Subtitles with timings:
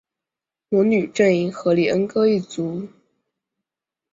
[0.69, 2.87] 魔女阵营荷丽歌恩一族